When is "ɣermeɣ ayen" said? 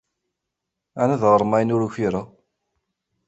1.31-1.73